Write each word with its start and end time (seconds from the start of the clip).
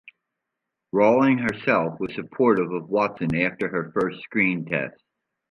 Rowling 0.91 1.37
herself 1.37 1.99
was 1.99 2.15
supportive 2.15 2.71
of 2.71 2.89
Watson 2.89 3.35
after 3.35 3.67
her 3.69 3.91
first 3.91 4.19
screen 4.23 4.65
test. 4.65 4.99